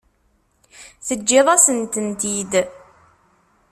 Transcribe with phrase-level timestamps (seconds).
[1.05, 2.53] Teǧǧiḍ-asen-tent-id.